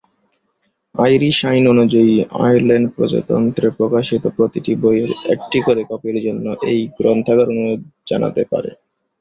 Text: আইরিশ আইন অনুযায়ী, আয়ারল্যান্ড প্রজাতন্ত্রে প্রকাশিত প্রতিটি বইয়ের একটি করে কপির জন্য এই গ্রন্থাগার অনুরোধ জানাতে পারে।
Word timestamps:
আইরিশ 0.95 1.37
আইন 1.45 1.63
অনুযায়ী, 1.73 2.13
আয়ারল্যান্ড 2.39 2.87
প্রজাতন্ত্রে 2.95 3.67
প্রকাশিত 3.79 4.23
প্রতিটি 4.37 4.73
বইয়ের 4.81 5.11
একটি 5.33 5.59
করে 5.67 5.81
কপির 5.89 6.17
জন্য 6.25 6.45
এই 6.71 6.79
গ্রন্থাগার 6.97 7.51
অনুরোধ 7.53 7.79
জানাতে 8.09 8.41
পারে। 8.51 8.71